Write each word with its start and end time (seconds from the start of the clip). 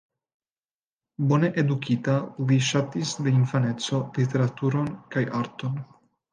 Bone 1.31 1.49
edukita, 1.63 2.15
li 2.49 2.59
ŝatis 2.71 3.13
de 3.27 3.35
infaneco 3.43 4.03
literaturon 4.19 4.93
kaj 5.15 5.29
arton. 5.45 5.81